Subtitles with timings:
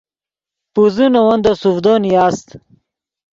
[0.73, 2.47] پوزے نے ون دے سوڤدو نیاست